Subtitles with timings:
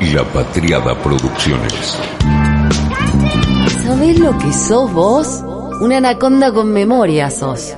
[0.00, 1.98] La Patriada Producciones.
[3.84, 5.42] ¿Sabés lo que sos vos?
[5.80, 7.74] Una anaconda con memoria sos.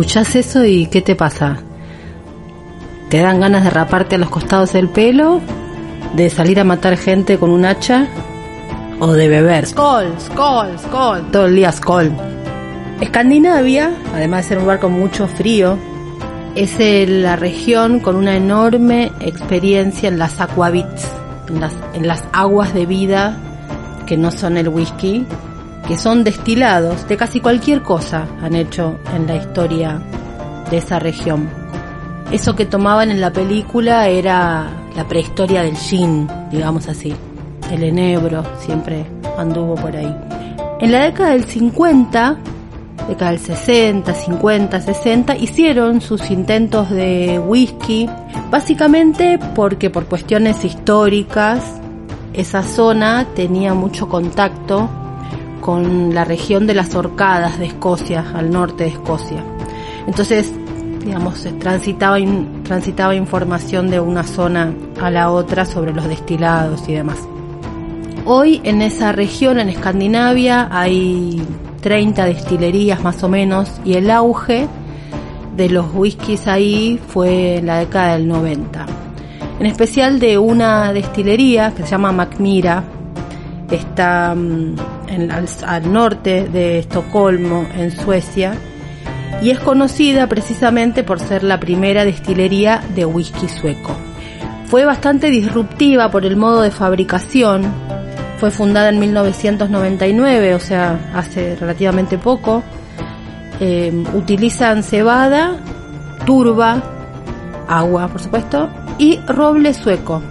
[0.00, 1.58] Escuchás eso y ¿qué te pasa?
[3.10, 5.42] ¿Te dan ganas de raparte a los costados del pelo?
[6.16, 8.06] ¿De salir a matar gente con un hacha?
[8.98, 9.66] ¿O de beber?
[9.66, 11.30] Skol, skol, skol.
[11.30, 12.10] Todo el día skol.
[12.98, 15.76] Escandinavia, además de ser un lugar con mucho frío,
[16.54, 21.08] es la región con una enorme experiencia en las aquavits,
[21.50, 23.36] en las, en las aguas de vida
[24.06, 25.26] que no son el whisky,
[25.90, 30.00] que son destilados de casi cualquier cosa han hecho en la historia
[30.70, 31.50] de esa región.
[32.30, 37.12] Eso que tomaban en la película era la prehistoria del gin, digamos así.
[37.72, 39.04] El enebro siempre
[39.36, 40.16] anduvo por ahí.
[40.78, 42.38] En la década del 50,
[43.08, 48.08] década del 60, 50, 60, hicieron sus intentos de whisky,
[48.48, 51.64] básicamente porque por cuestiones históricas
[52.32, 54.88] esa zona tenía mucho contacto
[55.60, 59.44] con la región de las Orcadas de Escocia, al norte de Escocia.
[60.06, 60.52] Entonces,
[61.04, 62.18] digamos, transitaba,
[62.64, 67.18] transitaba información de una zona a la otra sobre los destilados y demás.
[68.24, 71.42] Hoy en esa región, en Escandinavia, hay
[71.80, 74.68] 30 destilerías más o menos y el auge
[75.56, 78.86] de los whiskies ahí fue en la década del 90.
[79.58, 82.84] En especial de una destilería que se llama Macmira,
[83.70, 84.74] está mm,
[85.10, 88.54] en- al, norte de Estocolmo, en Suecia,
[89.42, 93.96] y es conocida precisamente por ser la primera destilería de whisky sueco.
[94.66, 97.62] Fue bastante disruptiva por el modo de fabricación,
[98.38, 102.62] fue fundada en 1999, o sea, hace relativamente poco.
[103.60, 105.58] Eh, utilizan cebada,
[106.24, 106.82] turba,
[107.68, 110.22] agua, por supuesto, y roble sueco.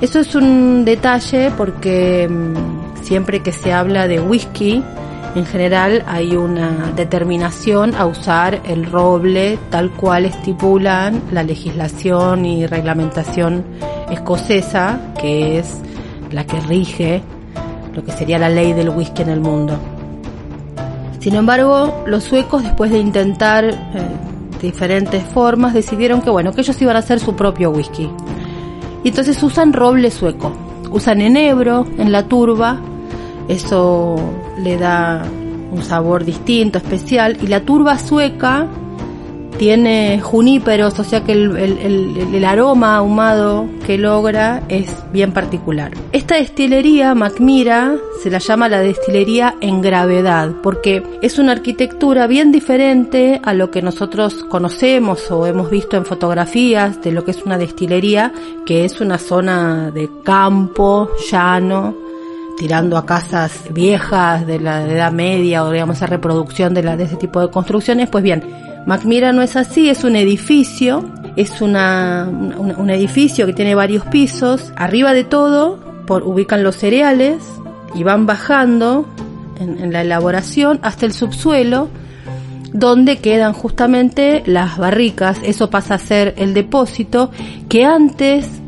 [0.00, 4.82] Eso es un detalle porque mm, siempre que se habla de whisky,
[5.34, 12.66] en general hay una determinación a usar el roble tal cual estipulan la legislación y
[12.66, 13.64] reglamentación
[14.10, 15.80] escocesa, que es
[16.30, 17.22] la que rige
[17.94, 19.78] lo que sería la ley del whisky en el mundo.
[21.20, 23.74] Sin embargo, los suecos, después de intentar eh,
[24.60, 28.10] diferentes formas, decidieron que bueno, que ellos iban a hacer su propio whisky.
[29.02, 30.52] Y entonces usan roble sueco.
[30.90, 32.80] Usan enebro en la turba.
[33.48, 34.16] Eso
[34.62, 35.22] le da
[35.72, 37.36] un sabor distinto, especial.
[37.42, 38.66] Y la turba sueca
[39.58, 45.92] tiene juníperos, o sea que el, el- aroma ahumado que logra es bien particular.
[46.12, 52.52] Esta destilería, Macmira, se la llama la destilería en gravedad, porque es una arquitectura bien
[52.52, 57.42] diferente a lo que nosotros conocemos o hemos visto en fotografías de lo que es
[57.44, 58.32] una destilería,
[58.66, 61.94] que es una zona de campo, llano,
[62.56, 67.04] tirando a casas viejas de la Edad Media o digamos esa reproducción de, la, de
[67.04, 68.42] ese tipo de construcciones, pues bien,
[68.86, 71.04] Macmira no es así, es un edificio,
[71.36, 76.76] es una, un, un edificio que tiene varios pisos, arriba de todo por, ubican los
[76.76, 77.42] cereales
[77.94, 79.06] y van bajando
[79.58, 81.88] en, en la elaboración hasta el subsuelo
[82.72, 87.30] donde quedan justamente las barricas, eso pasa a ser el depósito
[87.68, 88.60] que antes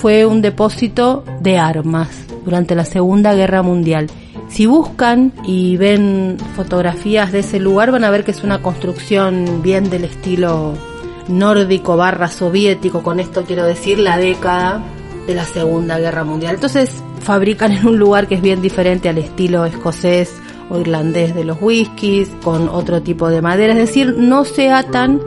[0.00, 2.08] fue un depósito de armas
[2.44, 4.08] durante la Segunda Guerra Mundial.
[4.48, 9.62] Si buscan y ven fotografías de ese lugar van a ver que es una construcción
[9.62, 10.74] bien del estilo
[11.28, 14.82] nórdico barra soviético, con esto quiero decir la década
[15.26, 16.54] de la Segunda Guerra Mundial.
[16.54, 16.90] Entonces
[17.20, 20.32] fabrican en un lugar que es bien diferente al estilo escocés
[20.68, 25.20] o irlandés de los whiskies, con otro tipo de madera, es decir, no se atan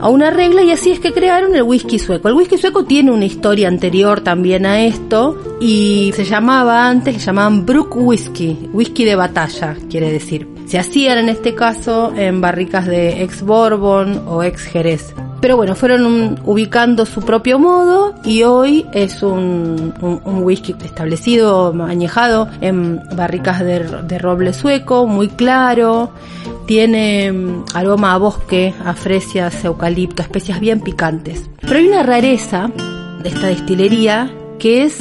[0.00, 2.28] a una regla y así es que crearon el whisky sueco.
[2.28, 7.20] El whisky sueco tiene una historia anterior también a esto y se llamaba antes, le
[7.20, 10.46] llamaban Brook Whisky, whisky de batalla, quiere decir.
[10.66, 15.14] Se hacían en este caso en barricas de ex Bourbon o ex Jerez.
[15.40, 21.72] Pero bueno, fueron ubicando su propio modo y hoy es un, un- un whisky establecido,
[21.84, 26.10] añejado en barricas de, de roble sueco, muy claro,
[26.66, 31.48] tiene mm, aroma a bosque, a fresias, eucalipto, especias bien picantes.
[31.60, 32.70] Pero hay una rareza
[33.22, 35.00] de esta destilería que es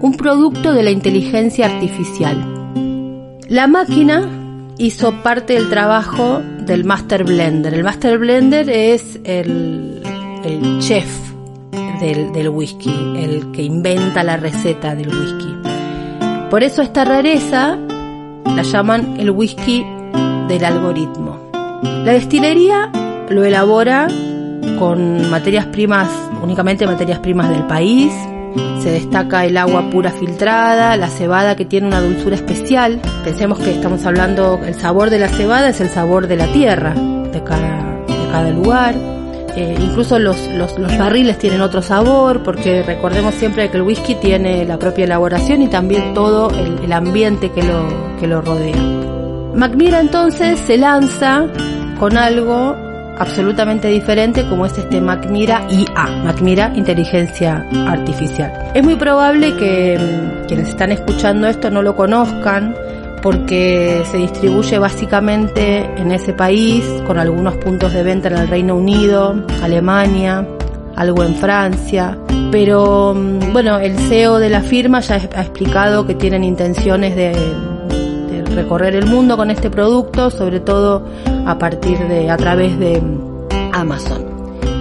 [0.00, 2.36] un producto de la inteligencia artificial.
[3.48, 4.28] La máquina
[4.78, 7.72] hizo parte del trabajo del Master Blender.
[7.72, 10.02] El Master Blender es el,
[10.80, 11.08] chef
[12.00, 15.54] del, del, whisky, el que inventa la receta del whisky.
[16.50, 17.78] Por eso esta rareza
[18.44, 19.84] la llaman el whisky
[20.48, 21.38] del algoritmo.
[21.82, 22.90] La destilería
[23.28, 24.08] lo elabora
[24.78, 26.08] con materias primas,
[26.42, 28.12] únicamente materias primas del país.
[28.80, 33.00] Se destaca el agua pura filtrada, la cebada que tiene una dulzura especial.
[33.24, 36.94] Pensemos que estamos hablando, el sabor de la cebada es el sabor de la tierra,
[36.94, 38.94] de cada, lugar.
[39.56, 44.14] Eh, incluso los, los, los, barriles tienen otro sabor, porque recordemos siempre que el whisky
[44.16, 47.88] tiene la propia elaboración y también todo el, el ambiente que lo,
[48.20, 49.25] que lo rodea.
[49.56, 51.46] Macmira entonces se lanza
[51.98, 52.76] con algo
[53.16, 58.52] absolutamente diferente como es este Macmira IA, Macmira Inteligencia Artificial.
[58.74, 62.74] Es muy probable que mm, quienes están escuchando esto no lo conozcan
[63.22, 68.76] porque se distribuye básicamente en ese país con algunos puntos de venta en el Reino
[68.76, 70.46] Unido, Alemania,
[70.96, 72.18] algo en Francia,
[72.52, 77.32] pero mm, bueno, el CEO de la firma ya ha explicado que tienen intenciones de
[78.56, 81.06] recorrer el mundo con este producto, sobre todo
[81.46, 83.00] a partir de, a través de
[83.72, 84.24] Amazon.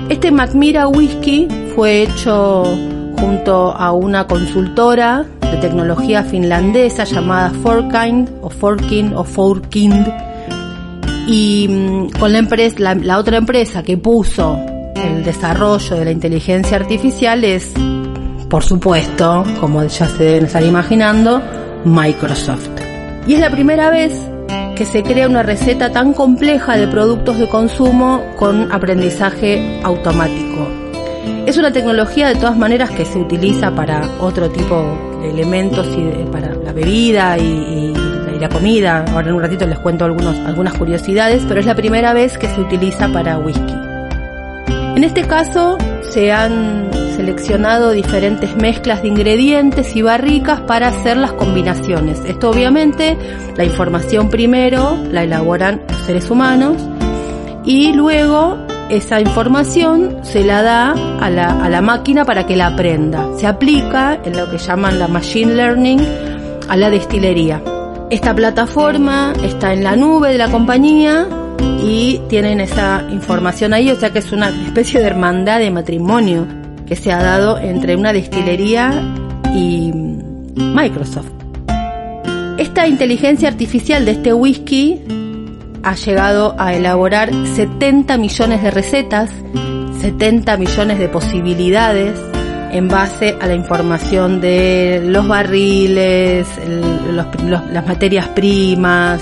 [0.09, 2.63] Este Macmira Whisky fue hecho
[3.19, 10.07] junto a una consultora de tecnología finlandesa llamada Forkind o Forkin o Forkind
[11.27, 14.59] y mm, con la empresa, la otra empresa que puso
[14.95, 17.73] el desarrollo de la inteligencia artificial es,
[18.49, 21.41] por supuesto, como ya se deben estar imaginando,
[21.83, 22.94] Microsoft.
[23.27, 24.13] Y es la primera vez
[24.75, 30.67] que se crea una receta tan compleja de productos de consumo con aprendizaje automático.
[31.47, 36.25] Es una tecnología de todas maneras que se utiliza para otro tipo de elementos y
[36.31, 37.93] para la bebida y,
[38.39, 39.05] la comida.
[39.13, 42.49] Ahora en un ratito les cuento algunos, algunas curiosidades, pero es la primera vez que
[42.49, 43.73] se utiliza para whisky.
[44.67, 45.77] En este caso
[46.09, 52.21] se han seleccionado diferentes mezclas de ingredientes y barricas para hacer las combinaciones.
[52.25, 53.17] Esto obviamente,
[53.55, 56.81] la información primero la elaboran los seres humanos
[57.63, 58.57] y luego
[58.89, 63.27] esa información se la da a la, a la máquina para que la aprenda.
[63.37, 65.99] Se aplica en lo que llaman la machine learning
[66.67, 67.61] a la destilería.
[68.09, 71.27] Esta plataforma está en la nube de la compañía
[71.81, 76.47] y tienen esa información ahí, o sea que es una especie de hermandad de matrimonio
[76.87, 78.91] que se ha dado entre una destilería
[79.53, 79.91] y
[80.55, 81.31] Microsoft.
[82.57, 85.01] Esta inteligencia artificial de este whisky
[85.83, 89.29] ha llegado a elaborar 70 millones de recetas,
[90.01, 92.19] 70 millones de posibilidades
[92.71, 96.47] en base a la información de los barriles,
[97.11, 99.21] las materias primas,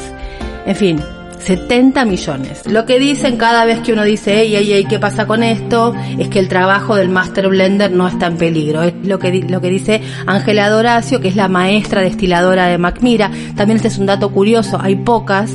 [0.66, 1.00] en fin,
[1.44, 2.64] 70 millones.
[2.66, 5.94] Lo que dicen cada vez que uno dice, ey, ey, ey, ¿qué pasa con esto?
[6.18, 8.84] Es que el trabajo del Master Blender no está en peligro.
[8.84, 13.30] Es lo que, lo que dice Ángela Doracio, que es la maestra destiladora de Macmira.
[13.56, 15.52] También este es un dato curioso, hay pocas.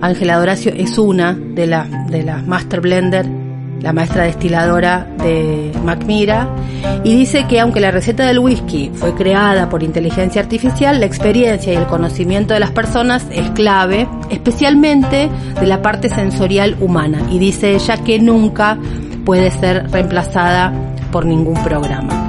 [0.00, 3.41] Ángela Doracio es una de, la, de las Master Blender
[3.82, 6.48] la maestra destiladora de Macmira,
[7.04, 11.72] y dice que aunque la receta del whisky fue creada por inteligencia artificial, la experiencia
[11.72, 15.28] y el conocimiento de las personas es clave, especialmente
[15.60, 18.78] de la parte sensorial humana, y dice ella que nunca
[19.24, 20.72] puede ser reemplazada
[21.10, 22.28] por ningún programa.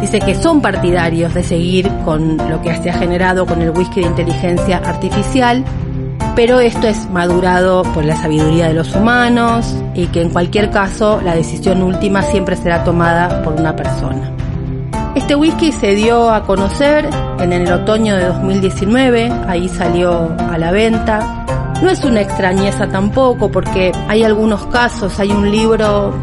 [0.00, 4.02] Dice que son partidarios de seguir con lo que se ha generado con el whisky
[4.02, 5.64] de inteligencia artificial,
[6.36, 11.20] pero esto es madurado por la sabiduría de los humanos y que en cualquier caso
[11.22, 14.30] la decisión última siempre será tomada por una persona.
[15.14, 20.72] Este whisky se dio a conocer en el otoño de 2019, ahí salió a la
[20.72, 21.46] venta.
[21.84, 26.14] No es una extrañeza tampoco porque hay algunos casos, hay un libro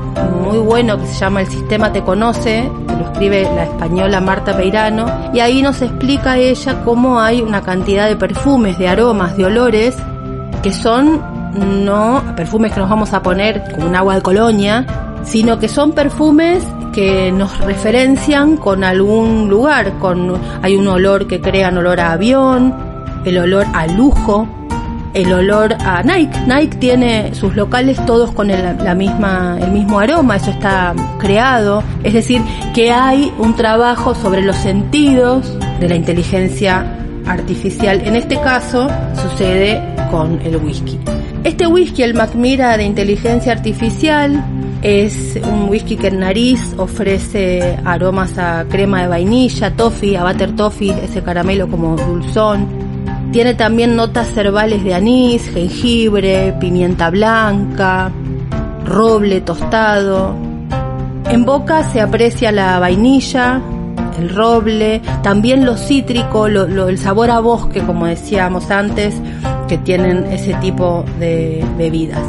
[0.44, 4.58] muy bueno que se llama El sistema te conoce, que lo escribe la española Marta
[4.58, 9.46] Peirano, y ahí nos explica ella cómo hay una cantidad de perfumes, de aromas, de
[9.46, 9.96] olores,
[10.64, 11.22] que son
[11.86, 14.88] no perfumes que nos vamos a poner como un agua de colonia,
[15.22, 21.40] sino que son perfumes que nos referencian con algún lugar, con hay un olor que
[21.40, 22.74] crean olor a avión,
[23.26, 24.48] el olor a lujo,
[25.14, 26.40] el olor a Nike.
[26.48, 31.84] Nike tiene sus locales todos con el, la misma, el mismo aroma, eso está creado.
[32.04, 32.42] Es decir,
[32.74, 38.02] que hay un trabajo sobre los sentidos de la inteligencia artificial.
[38.06, 41.00] En este caso sucede con el whisky.
[41.44, 44.44] Este whisky, el Macmira de inteligencia artificial,
[44.82, 50.56] es un whisky que en nariz ofrece aromas a crema de vainilla, toffee, a butter
[50.56, 52.68] toffee, ese caramelo como dulzón,
[53.32, 58.12] Tiene también notas herbales de anís, jengibre, pimienta blanca,
[58.86, 60.36] roble tostado.
[61.30, 63.62] En boca se aprecia la vainilla,
[64.20, 69.16] el roble, también lo cítrico, el sabor a bosque, como decíamos antes,
[69.70, 72.28] que tienen ese tipo de bebidas.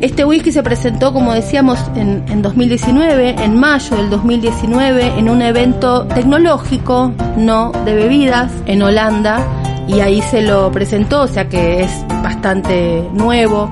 [0.00, 5.42] Este whisky se presentó, como decíamos, en, en, 2019, en mayo del 2019, en un
[5.42, 9.42] evento tecnológico, no de bebidas, en Holanda,
[9.88, 13.70] y ahí se lo presentó, o sea que es bastante nuevo.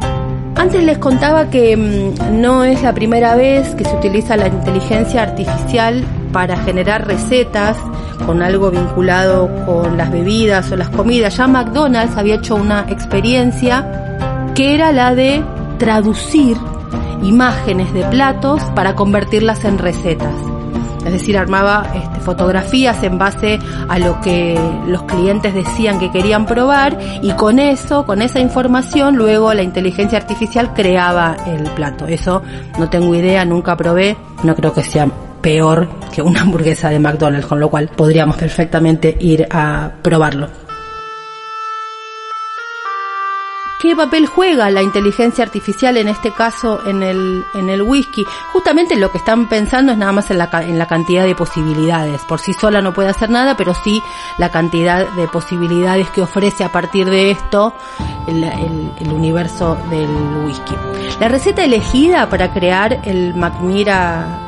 [0.56, 5.23] Antes les contaba que mm, no es la primera vez que se utiliza la inteligencia
[5.23, 7.76] artificial para generar recetas
[8.26, 11.37] con algo vinculado con las bebidas o las comidas.
[11.37, 15.42] Ya McDonald's había hecho una experiencia que era la de
[15.78, 16.56] traducir
[17.23, 20.53] imágenes de platos para convertirlas en recetas.
[21.04, 23.58] Es decir, armaba este, fotografías en base
[23.88, 29.16] a lo que los clientes decían que querían probar y con eso, con esa información,
[29.16, 32.06] luego la inteligencia artificial creaba el plato.
[32.06, 32.42] Eso
[32.78, 35.08] no tengo idea, nunca probé, no creo que sea
[35.40, 40.63] peor que una hamburguesa de McDonald's, con lo cual podríamos perfectamente ir a probarlo.
[43.84, 48.24] ¿Qué papel juega la inteligencia artificial en este caso en el, en el whisky?
[48.50, 52.22] Justamente lo que están pensando es nada más en la, en la cantidad de posibilidades.
[52.22, 54.02] Por sí sola no puede hacer nada, pero sí
[54.38, 57.74] la cantidad de posibilidades que ofrece a partir de esto
[58.26, 60.08] el, el, universo del
[60.46, 60.74] whisky.
[61.20, 64.46] La receta elegida para crear el Macmira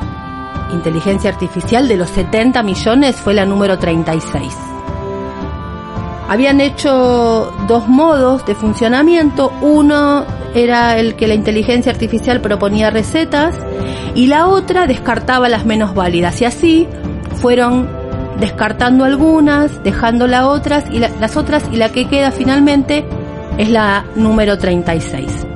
[0.73, 4.76] inteligencia artificial de los 70 millones fue la número 36.
[6.29, 9.51] Habían hecho dos modos de funcionamiento.
[9.61, 13.55] Uno era el que la inteligencia artificial proponía recetas
[14.13, 16.41] y la otra descartaba las menos válidas.
[16.41, 16.87] Y así
[17.35, 17.87] fueron
[18.39, 23.05] descartando algunas, dejando las otras y las otras y la que queda finalmente
[23.57, 25.47] es la número 36.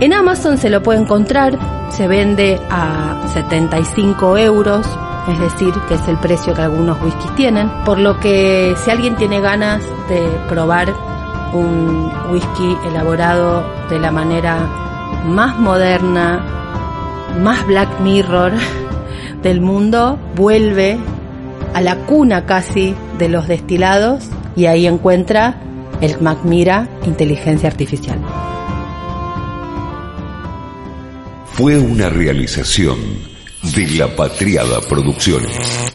[0.00, 1.58] En Amazon se lo puede encontrar,
[1.90, 4.86] se vende a 75 euros
[5.28, 9.16] es decir, que es el precio que algunos whiskies tienen, por lo que si alguien
[9.16, 10.94] tiene ganas de probar
[11.52, 14.58] un whisky elaborado de la manera
[15.26, 16.44] más moderna,
[17.42, 18.52] más Black Mirror
[19.42, 20.98] del mundo, vuelve
[21.74, 25.60] a la cuna casi de los destilados y ahí encuentra
[26.00, 28.18] el Macmira Inteligencia Artificial.
[31.52, 33.35] Fue una realización
[33.74, 35.94] de La Patriada Producciones.